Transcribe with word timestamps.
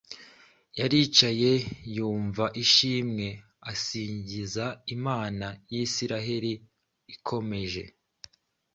Yaricaye, 0.79 1.53
yumva 1.95 2.45
yishimye, 2.57 3.29
asingiza 3.71 4.65
Imana, 4.95 5.45
Isiraheli 5.81 6.51
ikomeje. 7.13 7.83